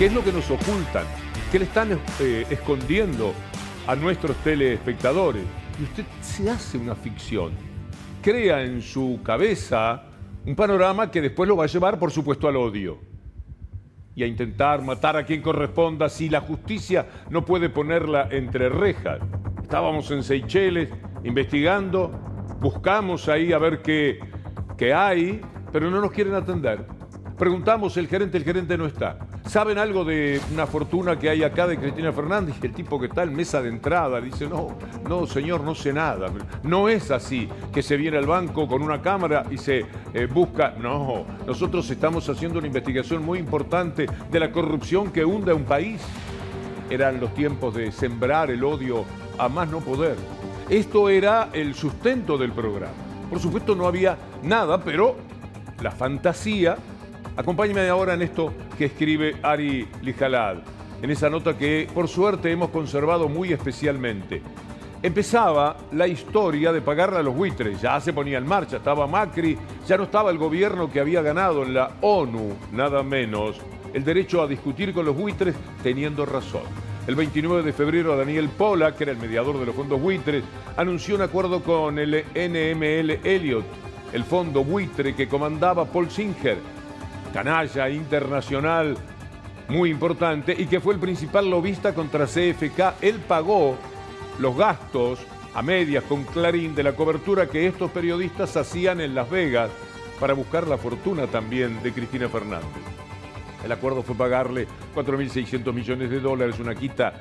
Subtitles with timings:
[0.00, 1.04] ¿Qué es lo que nos ocultan?
[1.52, 3.34] ¿Qué le están eh, escondiendo
[3.86, 5.42] a nuestros telespectadores?
[5.78, 7.52] Y usted se hace una ficción,
[8.22, 10.04] crea en su cabeza
[10.46, 12.96] un panorama que después lo va a llevar, por supuesto, al odio
[14.14, 19.20] y a intentar matar a quien corresponda si la justicia no puede ponerla entre rejas.
[19.60, 20.88] Estábamos en Seychelles
[21.24, 22.10] investigando,
[22.58, 24.18] buscamos ahí a ver qué,
[24.78, 26.86] qué hay, pero no nos quieren atender.
[27.36, 29.29] Preguntamos, el gerente, el gerente no está.
[29.46, 32.56] ¿Saben algo de una fortuna que hay acá de Cristina Fernández?
[32.62, 34.76] El tipo que está en mesa de entrada dice, no,
[35.08, 36.28] no, señor, no sé nada.
[36.62, 40.74] No es así que se viene al banco con una cámara y se eh, busca.
[40.78, 45.64] No, nosotros estamos haciendo una investigación muy importante de la corrupción que hunde a un
[45.64, 46.00] país.
[46.88, 49.04] Eran los tiempos de sembrar el odio
[49.38, 50.16] a más no poder.
[50.68, 52.92] Esto era el sustento del programa.
[53.28, 55.16] Por supuesto no había nada, pero
[55.82, 56.76] la fantasía
[57.36, 60.56] Acompáñeme ahora en esto que escribe Ari Lijalad,
[61.02, 64.40] en esa nota que por suerte hemos conservado muy especialmente.
[65.02, 69.58] Empezaba la historia de pagarle a los buitres, ya se ponía en marcha, estaba Macri,
[69.86, 73.60] ya no estaba el gobierno que había ganado en la ONU, nada menos,
[73.92, 76.62] el derecho a discutir con los buitres teniendo razón.
[77.06, 80.42] El 29 de febrero Daniel Pola, que era el mediador de los fondos buitres,
[80.78, 83.64] anunció un acuerdo con el NML Elliot,
[84.14, 86.79] el fondo buitre que comandaba Paul Singer,
[87.32, 88.96] canalla internacional
[89.68, 93.02] muy importante y que fue el principal lobista contra CFK.
[93.02, 93.76] Él pagó
[94.38, 95.20] los gastos
[95.54, 99.70] a medias con Clarín de la cobertura que estos periodistas hacían en Las Vegas
[100.18, 102.68] para buscar la fortuna también de Cristina Fernández.
[103.64, 107.14] El acuerdo fue pagarle 4.600 millones de dólares, una quita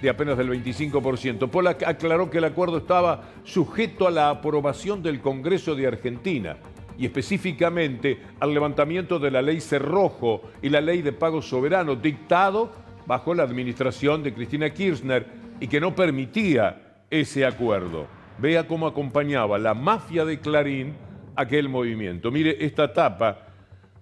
[0.00, 1.48] de apenas del 25%.
[1.48, 6.56] Pola aclaró que el acuerdo estaba sujeto a la aprobación del Congreso de Argentina
[7.02, 12.70] y específicamente al levantamiento de la ley Cerrojo y la ley de pago soberano dictado
[13.06, 15.26] bajo la administración de Cristina Kirchner
[15.58, 18.06] y que no permitía ese acuerdo.
[18.38, 20.94] Vea cómo acompañaba la mafia de Clarín
[21.34, 22.30] aquel movimiento.
[22.30, 23.48] Mire esta tapa,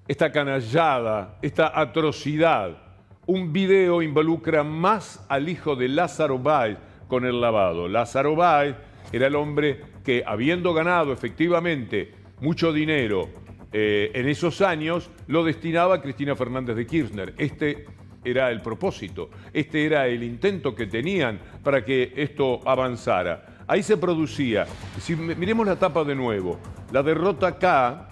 [0.06, 2.76] esta canallada, esta atrocidad.
[3.24, 6.76] Un video involucra más al hijo de Lázaro Báez
[7.08, 7.88] con el lavado.
[7.88, 8.76] Lázaro Báez
[9.10, 13.28] era el hombre que, habiendo ganado efectivamente mucho dinero
[13.72, 17.34] eh, en esos años lo destinaba Cristina Fernández de Kirchner.
[17.38, 17.86] Este
[18.24, 23.64] era el propósito, este era el intento que tenían para que esto avanzara.
[23.66, 24.66] Ahí se producía,
[25.00, 26.58] si miremos la tapa de nuevo,
[26.92, 28.08] la derrota acá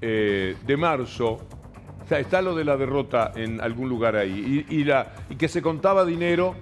[0.00, 1.46] eh, de marzo,
[2.10, 6.04] está lo de la derrota en algún lugar ahí, y, la, y que se contaba
[6.04, 6.54] dinero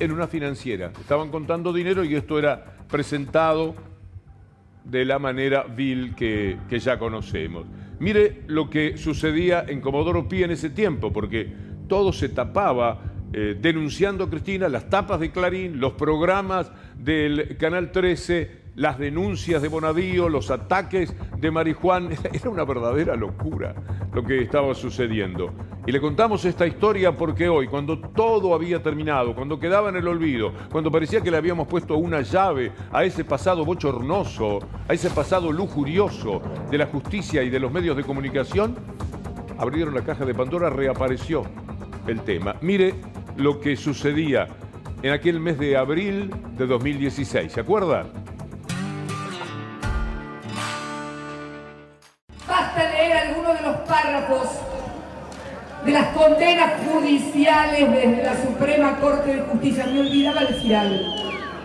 [0.00, 0.90] en una financiera.
[0.98, 3.74] Estaban contando dinero y esto era presentado
[4.88, 7.66] de la manera vil que, ya conocemos.
[8.00, 11.52] Mire lo que sucedía en Comodoro Pi en ese tiempo, porque
[11.88, 17.92] todo se tapaba eh, denunciando a Cristina, las tapas de Clarín, los programas del Canal
[17.92, 22.10] 13, las denuncias de Bonadío, los ataques de Marijuán.
[22.32, 23.74] Era una verdadera locura
[24.12, 25.52] lo que estaba sucediendo.
[25.88, 30.06] Y le contamos esta historia porque hoy, cuando todo había terminado, cuando quedaba en el
[30.06, 35.08] olvido, cuando parecía que le habíamos puesto una llave a ese pasado bochornoso, a ese
[35.08, 38.76] pasado lujurioso de la justicia y de los medios de comunicación,
[39.56, 41.44] abrieron la caja de Pandora, reapareció
[42.06, 42.56] el tema.
[42.60, 42.94] Mire
[43.38, 44.46] lo que sucedía
[45.00, 48.04] en aquel mes de abril de 2016, ¿se acuerda?
[54.12, 54.67] de
[55.92, 59.86] las condenas judiciales desde la Suprema Corte de Justicia.
[59.86, 61.14] Me olvidaba decir algo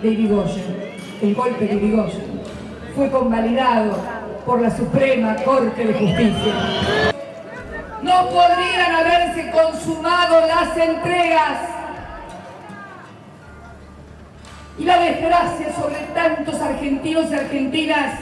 [0.01, 0.93] de Irigoyen.
[1.21, 2.41] El golpe de Irigoyen
[2.95, 3.97] fue convalidado
[4.45, 6.53] por la Suprema Corte de Justicia.
[8.01, 11.59] No podrían haberse consumado las entregas
[14.77, 18.19] y la desgracia sobre tantos argentinos y argentinas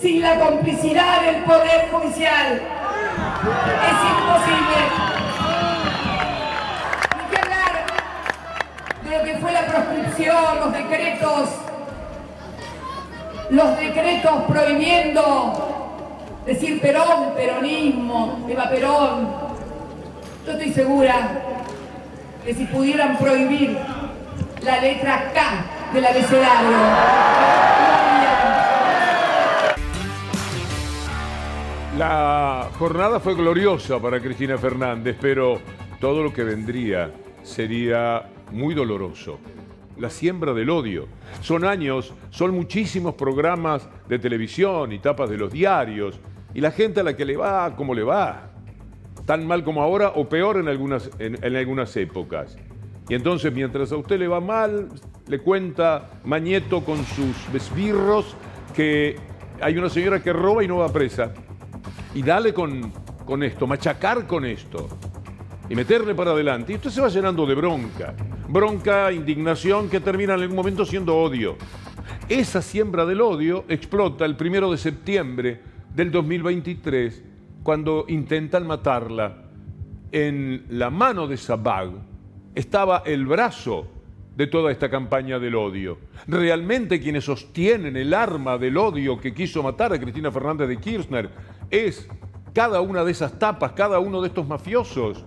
[0.00, 2.73] sin la complicidad del Poder Judicial.
[3.88, 4.78] Es imposible.
[7.16, 7.74] Ni que hablar
[9.02, 11.48] de lo que fue la proscripción, los decretos,
[13.50, 15.74] los decretos prohibiendo
[16.46, 19.28] decir Perón, peronismo, Eva Perón.
[20.46, 21.14] Yo estoy segura
[22.44, 23.78] que si pudieran prohibir
[24.62, 25.42] la letra K
[25.92, 26.76] del abecedario,
[31.96, 35.60] La jornada fue gloriosa para Cristina Fernández, pero
[36.00, 37.10] todo lo que vendría
[37.42, 39.38] sería muy doloroso.
[39.96, 41.06] La siembra del odio.
[41.40, 46.18] Son años, son muchísimos programas de televisión y tapas de los diarios,
[46.52, 48.50] y la gente a la que le va como le va.
[49.24, 52.58] tan mal como ahora o peor en algunas, en algunas épocas.
[53.08, 54.88] Y entonces, mientras a usted le va mal,
[55.28, 58.36] le cuenta Mañeto con sus besbirros
[58.74, 59.16] que
[59.60, 61.32] hay una señora que roba y no va presa.
[62.14, 62.92] Y dale con,
[63.24, 64.88] con esto, machacar con esto.
[65.68, 66.72] Y meterle para adelante.
[66.72, 68.14] Y usted se va llenando de bronca.
[68.48, 71.56] Bronca, indignación, que termina en algún momento siendo odio.
[72.28, 75.60] Esa siembra del odio explota el primero de septiembre
[75.94, 77.22] del 2023,
[77.62, 79.42] cuando intentan matarla.
[80.12, 81.90] En la mano de Sabag
[82.54, 83.88] estaba el brazo
[84.36, 85.98] de toda esta campaña del odio.
[86.26, 91.30] Realmente quienes sostienen el arma del odio que quiso matar a Cristina Fernández de Kirchner
[91.74, 92.08] es
[92.52, 95.24] cada una de esas tapas, cada uno de estos mafiosos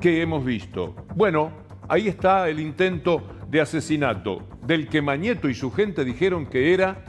[0.00, 0.94] que hemos visto.
[1.14, 1.50] Bueno,
[1.88, 7.04] ahí está el intento de asesinato del que Mañeto y su gente dijeron que era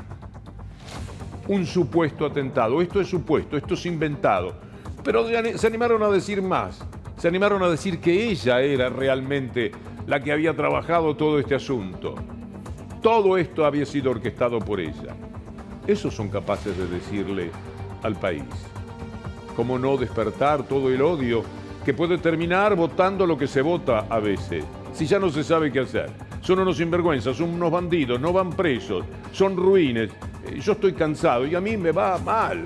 [1.48, 2.82] un supuesto atentado.
[2.82, 4.56] Esto es supuesto, esto es inventado.
[5.04, 6.84] Pero se animaron a decir más.
[7.18, 9.72] Se animaron a decir que ella era realmente
[10.08, 12.16] la que había trabajado todo este asunto.
[13.02, 15.16] Todo esto había sido orquestado por ella.
[15.86, 17.52] Eso son capaces de decirle
[18.04, 18.44] al país.
[19.56, 21.44] ¿Cómo no despertar todo el odio
[21.84, 24.66] que puede terminar votando lo que se vota a veces?
[24.94, 26.12] Si ya no se sabe qué hacer.
[26.42, 30.10] Son unos sinvergüenzas, son unos bandidos, no van presos, son ruines.
[30.46, 32.64] Eh, yo estoy cansado y a mí me va mal,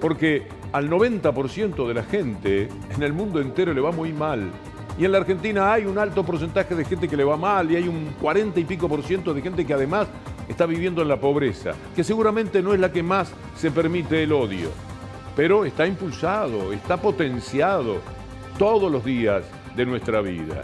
[0.00, 4.50] porque al 90% de la gente en el mundo entero le va muy mal.
[4.98, 7.76] Y en la Argentina hay un alto porcentaje de gente que le va mal y
[7.76, 10.08] hay un 40 y pico por ciento de gente que además
[10.48, 14.32] está viviendo en la pobreza, que seguramente no es la que más se permite el
[14.32, 14.70] odio,
[15.36, 18.00] pero está impulsado, está potenciado
[18.58, 19.44] todos los días
[19.76, 20.62] de nuestra vida.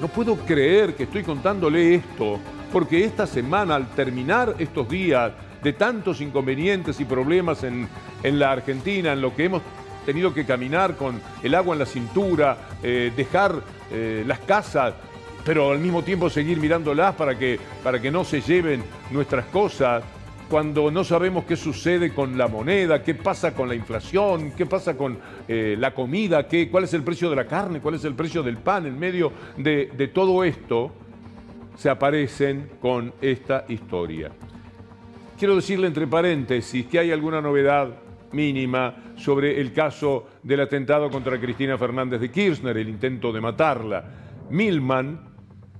[0.00, 2.38] No puedo creer que estoy contándole esto,
[2.72, 5.32] porque esta semana, al terminar estos días
[5.62, 7.88] de tantos inconvenientes y problemas en,
[8.22, 9.62] en la Argentina, en lo que hemos
[10.06, 13.60] tenido que caminar con el agua en la cintura, eh, dejar
[13.90, 14.94] eh, las casas,
[15.44, 20.02] pero al mismo tiempo seguir mirándolas para que, para que no se lleven nuestras cosas,
[20.50, 24.96] cuando no sabemos qué sucede con la moneda, qué pasa con la inflación, qué pasa
[24.96, 25.16] con
[25.46, 28.42] eh, la comida, qué, cuál es el precio de la carne, cuál es el precio
[28.42, 30.92] del pan, en medio de, de todo esto,
[31.76, 34.32] se aparecen con esta historia.
[35.38, 37.88] Quiero decirle entre paréntesis que hay alguna novedad
[38.32, 44.04] mínima sobre el caso del atentado contra Cristina Fernández de Kirchner, el intento de matarla.
[44.50, 45.28] Milman,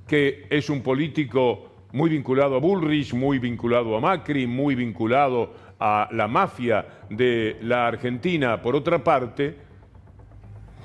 [0.07, 6.09] que es un político muy vinculado a Bullrich, muy vinculado a Macri, muy vinculado a
[6.13, 9.57] la mafia de la Argentina, por otra parte,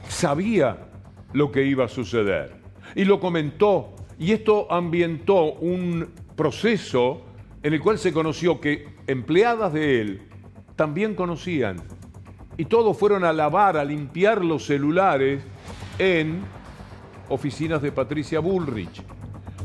[0.08, 0.78] sabía
[1.34, 2.56] lo que iba a suceder
[2.96, 7.22] y lo comentó y esto ambientó un proceso
[7.64, 10.22] en el cual se conoció que empleadas de él
[10.76, 11.78] también conocían.
[12.58, 15.44] Y todos fueron a lavar, a limpiar los celulares
[16.00, 16.42] en
[17.28, 19.04] oficinas de Patricia Bullrich.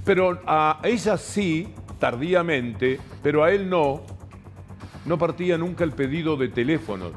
[0.04, 1.68] Pero a ella sí,
[1.98, 4.02] tardíamente, pero a él no,
[5.04, 7.10] no partía nunca el pedido de teléfono.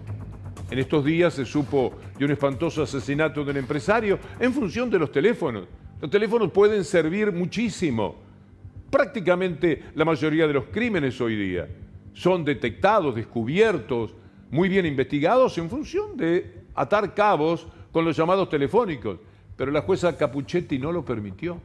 [0.70, 5.00] En estos días se supo de un espantoso asesinato de un empresario en función de
[5.00, 5.68] los teléfonos.
[6.02, 8.16] Los teléfonos pueden servir muchísimo.
[8.90, 11.68] Prácticamente la mayoría de los crímenes hoy día
[12.14, 14.14] son detectados, descubiertos,
[14.52, 19.20] muy bien investigados en función de atar cabos con los llamados telefónicos.
[19.56, 21.62] Pero la jueza Capuchetti no lo permitió.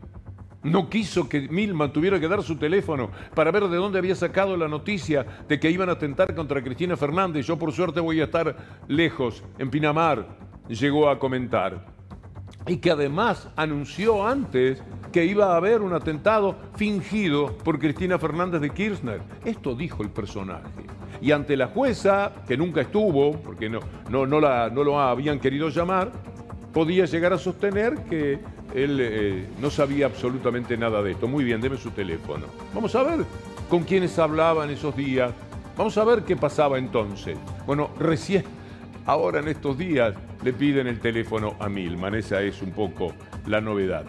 [0.63, 4.57] No quiso que Milman tuviera que dar su teléfono para ver de dónde había sacado
[4.57, 7.47] la noticia de que iban a atentar contra Cristina Fernández.
[7.47, 8.57] Yo por suerte voy a estar
[8.89, 10.27] lejos, en Pinamar,
[10.69, 11.99] llegó a comentar
[12.69, 18.61] y que además anunció antes que iba a haber un atentado fingido por Cristina Fernández
[18.61, 19.23] de Kirchner.
[19.45, 20.85] Esto dijo el personaje.
[21.21, 25.41] Y ante la jueza, que nunca estuvo, porque no, no, no, la, no lo habían
[25.41, 26.13] querido llamar,
[26.73, 28.39] podía llegar a sostener que
[28.75, 31.27] él eh, no sabía absolutamente nada de esto.
[31.29, 32.47] Muy bien, deme su teléfono.
[32.75, 33.25] Vamos a ver
[33.69, 35.33] con quiénes hablaban esos días.
[35.77, 37.39] Vamos a ver qué pasaba entonces.
[37.67, 38.45] Bueno, recién
[39.09, 40.13] Ahora en estos días
[40.45, 43.15] le piden el teléfono a Milman, esa es un poco
[43.47, 44.05] la novedad.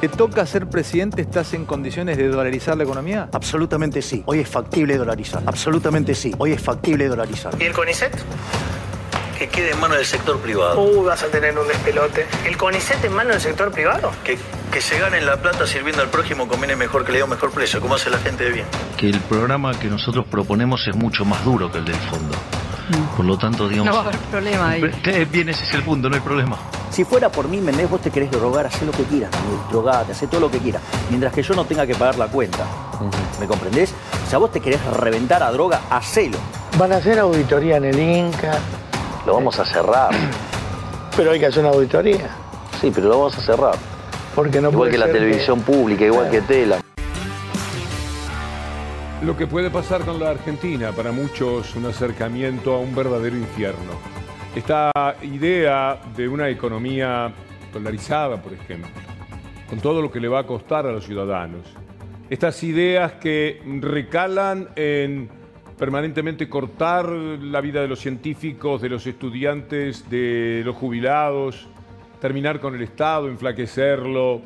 [0.00, 1.20] ¿Te toca ser presidente?
[1.20, 3.28] ¿Estás en condiciones de dolarizar la economía?
[3.34, 4.22] Absolutamente sí.
[4.24, 5.42] Hoy es factible dolarizar.
[5.44, 6.34] Absolutamente sí.
[6.38, 7.52] Hoy es factible dolarizar.
[7.60, 8.16] ¿Y el CONICET?
[9.38, 10.80] Que quede en manos del sector privado.
[10.80, 12.26] Uh, vas a tener un despelote.
[12.44, 14.10] ¿El CONICET en manos del sector privado?
[14.24, 14.38] Que,
[14.72, 17.50] que se gane la plata sirviendo al prójimo conviene mejor que le dé un mejor
[17.50, 18.66] precio, como hace la gente de bien.
[18.96, 22.36] Que el programa que nosotros proponemos es mucho más duro que el del fondo.
[23.16, 23.86] Por lo tanto, digamos...
[23.86, 24.82] No va a haber problema ahí.
[25.30, 26.56] Bien, ese es el punto, no hay problema.
[26.90, 29.30] Si fuera por mí, Menés, vos te querés drogar, haz lo que quieras,
[29.70, 32.64] drogate, haz todo lo que quieras, mientras que yo no tenga que pagar la cuenta.
[33.40, 33.92] ¿Me comprendés?
[34.24, 36.38] O sea, vos te querés reventar a droga, hacelo.
[36.78, 38.58] Van a hacer auditoría en el Inca,
[39.26, 40.14] Lo vamos a cerrar.
[41.16, 42.30] Pero hay que hacer una auditoría.
[42.80, 43.74] Sí, pero lo vamos a cerrar.
[44.36, 46.78] Porque no igual puede que la televisión pública, igual que Tela.
[49.22, 53.94] Lo que puede pasar con la Argentina, para muchos un acercamiento a un verdadero infierno.
[54.54, 54.92] Esta
[55.22, 57.32] idea de una economía
[57.72, 58.88] dolarizada, por ejemplo,
[59.68, 61.66] con todo lo que le va a costar a los ciudadanos.
[62.30, 65.28] Estas ideas que recalan en
[65.78, 71.66] permanentemente cortar la vida de los científicos, de los estudiantes, de los jubilados,
[72.20, 74.40] terminar con el Estado, enflaquecerlo,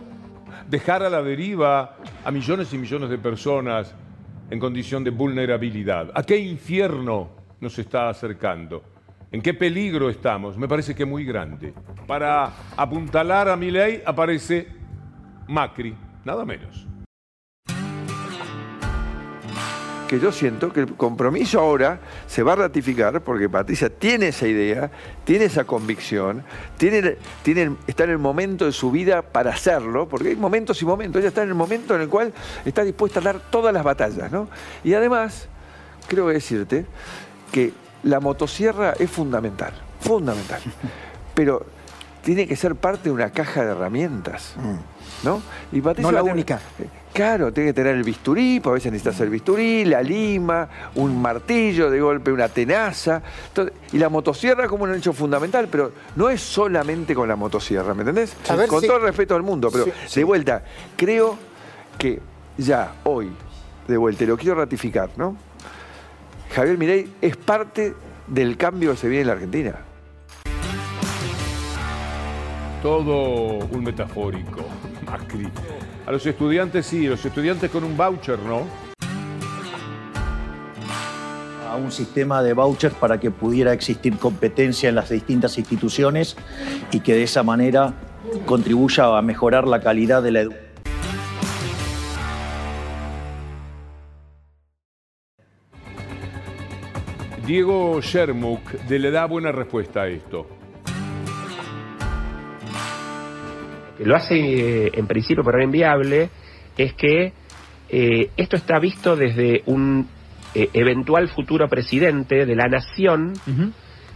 [0.69, 3.95] dejar a la deriva a millones y millones de personas
[4.51, 6.11] en condición de vulnerabilidad.
[6.15, 8.83] ¿A qué infierno nos está acercando?
[9.31, 10.59] ¿En qué peligro estamos?
[10.59, 11.73] Me parece que muy grande.
[12.07, 14.67] Para apuntalar a mi ley aparece
[15.47, 15.95] Macri,
[16.25, 16.89] nada menos.
[20.11, 24.49] Que yo siento que el compromiso ahora se va a ratificar porque Patricia tiene esa
[24.49, 24.90] idea,
[25.23, 26.43] tiene esa convicción,
[26.79, 30.85] tiene, tiene, está en el momento de su vida para hacerlo, porque hay momentos y
[30.85, 32.33] momentos, ella está en el momento en el cual
[32.64, 34.49] está dispuesta a dar todas las batallas, ¿no?
[34.83, 35.47] Y además,
[36.09, 36.87] creo decirte
[37.52, 40.61] que la motosierra es fundamental, fundamental,
[41.37, 41.64] pero
[42.23, 44.55] tiene que ser parte de una caja de herramientas,
[45.25, 45.43] ¿no?
[45.73, 46.61] Y Patricia No la va tener- única.
[47.12, 51.21] Claro, tiene que tener el bisturí, porque a veces necesitas el bisturí, la lima, un
[51.21, 53.21] martillo, de golpe una tenaza.
[53.49, 57.95] Entonces, y la motosierra como un hecho fundamental, pero no es solamente con la motosierra,
[57.95, 58.37] ¿me entendés?
[58.69, 60.62] Con si- todo el respeto al mundo, pero Sí, de vuelta,
[60.97, 61.37] creo
[61.99, 62.21] que
[62.59, 63.31] ya hoy,
[63.89, 65.37] de vuelta, y lo quiero ratificar, ¿no?
[66.55, 67.95] Javier Mirey es parte
[68.29, 69.75] del cambio que se viene en la Argentina.
[72.83, 74.65] Todo un metafórico,
[75.07, 75.49] Macri.
[76.07, 78.65] A los estudiantes sí, los estudiantes con un voucher, ¿no?
[81.71, 86.37] a un sistema de vouchers para que pudiera existir competencia en las distintas instituciones
[86.91, 87.95] y que de esa manera
[88.45, 90.71] contribuya a mejorar la calidad de la educación.
[97.47, 100.60] Diego Shermuk de le da buena respuesta a esto.
[104.04, 106.30] Lo hace eh, en principio pero no inviable
[106.76, 107.33] es que
[107.88, 110.09] eh, esto está visto desde un
[110.54, 113.33] eh, eventual futuro presidente de la nación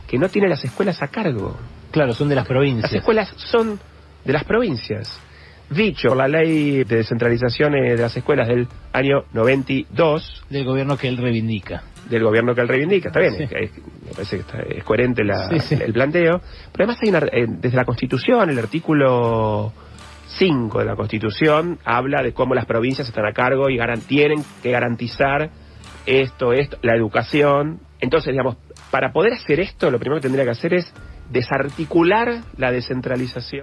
[0.07, 1.57] que no tiene las escuelas a cargo.
[1.91, 2.93] Claro, son de las provincias.
[2.93, 3.81] Las escuelas son
[4.25, 5.21] de las provincias.
[5.75, 10.45] Dicho por la ley de descentralización eh, de las escuelas del año 92.
[10.51, 11.83] Del gobierno que él reivindica.
[12.09, 13.43] Del gobierno que él reivindica, está bien, Sí.
[13.45, 13.73] es, es-
[14.05, 15.79] me parece que está- es coherente la- Sí, sí.
[15.83, 16.41] el planteo.
[16.73, 19.73] Pero además hay una, eh, desde la Constitución, el artículo
[20.39, 24.45] 5 de la Constitución habla de cómo las provincias están a cargo y garan- tienen
[24.63, 25.51] que garantizar
[26.07, 27.81] esto, esto, la educación.
[28.01, 28.57] Entonces, digamos,
[28.91, 30.93] para poder hacer esto, lo primero que tendría que hacer es
[31.31, 33.63] desarticular la descentralización.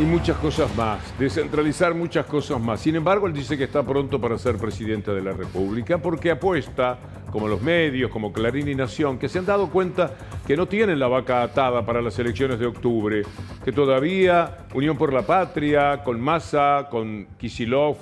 [0.00, 2.80] Y muchas cosas más, descentralizar muchas cosas más.
[2.80, 6.98] Sin embargo, él dice que está pronto para ser presidente de la República porque apuesta,
[7.30, 10.14] como los medios, como Clarín y Nación, que se han dado cuenta
[10.46, 13.24] que no tienen la vaca atada para las elecciones de octubre,
[13.62, 17.98] que todavía Unión por la Patria, con Massa, con Kisilov,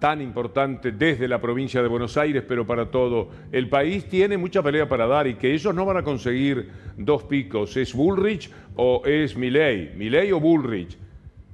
[0.00, 4.62] tan importante desde la provincia de Buenos Aires, pero para todo el país, tiene mucha
[4.62, 9.02] pelea para dar y que ellos no van a conseguir dos picos, es Bullrich o
[9.04, 11.01] es Milley, Milley o Bullrich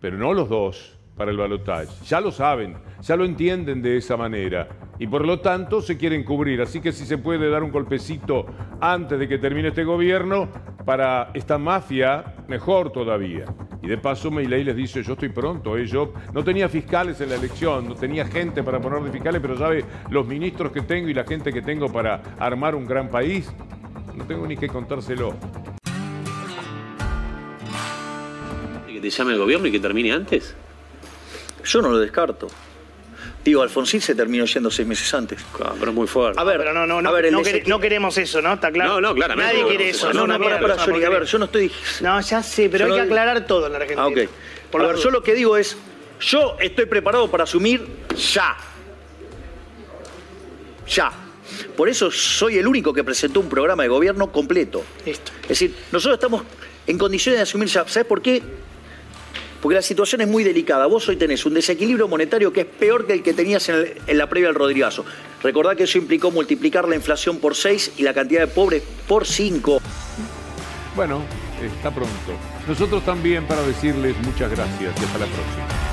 [0.00, 1.88] pero no los dos para el balotaje.
[2.04, 6.24] Ya lo saben, ya lo entienden de esa manera y por lo tanto se quieren
[6.24, 6.60] cubrir.
[6.62, 8.46] Así que si se puede dar un golpecito
[8.80, 10.48] antes de que termine este gobierno
[10.84, 13.44] para esta mafia, mejor todavía.
[13.82, 15.86] Y de paso Meiley les dice, yo estoy pronto, ¿eh?
[16.32, 19.84] no tenía fiscales en la elección, no tenía gente para poner de fiscales, pero sabe
[20.10, 23.52] los ministros que tengo y la gente que tengo para armar un gran país,
[24.16, 25.34] no tengo ni que contárselo.
[29.00, 30.54] Que te llame el gobierno y que termine antes?
[31.64, 32.48] Yo no lo descarto.
[33.44, 35.38] Digo, Alfonsín se terminó yendo seis meses antes.
[35.78, 36.40] pero es muy fuerte.
[36.40, 38.42] A ver, Pero no, no, no, a ver, el no, desequil- quere- no queremos eso,
[38.42, 38.54] ¿no?
[38.54, 38.94] ¿Está claro?
[38.94, 40.12] No, no, claramente Nadie quiere eso.
[40.12, 41.70] No, No, para, para, a ver, yo no estoy...
[42.00, 44.02] No, ya sé, pero Yo hay no- que aclarar todo en la Argentina.
[44.02, 44.18] Ah, ok.
[44.70, 45.76] Por a ver, yo lo que digo es,
[46.20, 47.86] yo estoy preparado para asumir
[48.32, 48.56] ya.
[50.88, 51.12] Ya.
[51.76, 54.84] Por eso soy el único que presentó un programa de gobierno completo.
[55.06, 55.32] Listo.
[55.42, 56.42] Es decir, nosotros estamos
[56.86, 57.86] en condiciones de asumir ya.
[57.88, 58.42] ¿Sabes por qué?
[59.60, 60.86] Porque la situación es muy delicada.
[60.86, 64.28] Vos hoy tenés un desequilibrio monetario que es peor que el que tenías en, la
[64.28, 65.04] previa al Rodrigazo.
[65.42, 69.26] Recordá que eso implicó multiplicar la inflación por 6 y la cantidad de pobres por
[69.26, 69.80] 5.
[70.94, 71.22] Bueno,
[71.62, 72.12] está pronto.
[72.66, 75.87] Nosotros también para decirles muchas gracias y hasta la próxima.